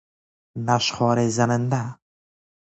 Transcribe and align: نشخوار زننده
نشخوار 0.65 1.29
زننده 1.29 1.95